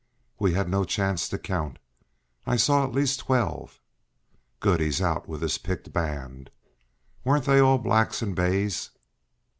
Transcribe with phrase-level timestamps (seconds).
[0.39, 1.77] "We had no chance to count.
[2.47, 3.79] I saw at least twelve."
[4.59, 4.79] "Good!
[4.79, 6.49] He's out with his picked band.
[7.23, 8.89] Weren't they all blacks and bays?"